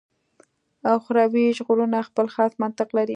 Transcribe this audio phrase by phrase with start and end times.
[0.95, 3.09] اخروي ژغورنه خپل خاص منطق لري.